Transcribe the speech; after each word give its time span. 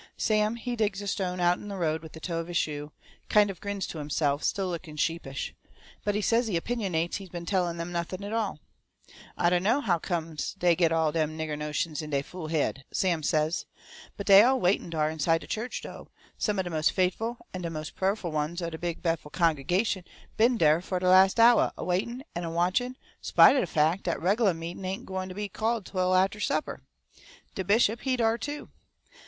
Sam, 0.17 0.55
he 0.55 0.75
digs 0.75 0.99
a 1.03 1.07
stone 1.07 1.39
out'n 1.39 1.67
the 1.67 1.77
road 1.77 2.01
with 2.01 2.13
the 2.13 2.19
toe 2.19 2.39
of 2.39 2.47
his 2.47 2.57
shoe, 2.57 2.91
and 3.21 3.29
kind 3.29 3.49
of 3.51 3.61
grins 3.61 3.85
to 3.85 3.99
himself, 3.99 4.43
still 4.43 4.67
looking 4.67 4.95
sheepish. 4.95 5.53
But 6.03 6.15
he 6.15 6.23
says 6.23 6.47
he 6.47 6.59
opinionates 6.59 7.17
he 7.17 7.27
been 7.29 7.45
telling 7.45 7.77
them 7.77 7.91
nothing 7.91 8.23
at 8.23 8.33
all. 8.33 8.57
"I 9.37 9.51
dunno 9.51 9.79
how 9.79 9.99
come 9.99 10.37
dey 10.57 10.73
get 10.75 10.91
all 10.91 11.11
dem 11.11 11.37
nigger 11.37 11.55
notions 11.55 12.01
in 12.01 12.09
dey 12.09 12.23
fool 12.23 12.47
haid," 12.47 12.83
Sam 12.91 13.21
says, 13.21 13.67
"but 14.17 14.25
dey 14.25 14.41
all 14.41 14.59
waitin' 14.59 14.89
dar 14.89 15.07
inside 15.11 15.41
de 15.41 15.45
chu'ch 15.45 15.83
do' 15.83 16.09
some 16.35 16.57
of 16.57 16.63
de 16.63 16.71
mos' 16.71 16.89
faiful 16.89 17.37
an' 17.53 17.61
de 17.61 17.69
mos' 17.69 17.91
pra'rful 17.91 18.31
ones 18.31 18.59
o' 18.63 18.71
de 18.71 18.79
Big 18.79 19.03
Bethel 19.03 19.29
cong'gation 19.29 20.03
been 20.35 20.57
dar 20.57 20.81
fo' 20.81 20.97
de 20.97 21.07
las' 21.07 21.35
houah 21.35 21.73
a 21.77 21.83
waitin' 21.85 22.23
an' 22.33 22.43
a 22.43 22.49
watchin', 22.49 22.97
spite 23.21 23.55
o' 23.55 23.59
de 23.61 23.67
fac' 23.67 24.01
dat 24.01 24.19
reg'lah 24.19 24.53
meetin' 24.55 24.83
ain't 24.83 25.05
gwine 25.05 25.29
ter 25.29 25.35
be 25.35 25.47
called 25.47 25.85
twell 25.85 26.11
arter 26.11 26.39
supper. 26.39 26.81
De 27.53 27.63
bishop, 27.63 28.01
he 28.01 28.17
dar 28.17 28.35
too. 28.39 28.69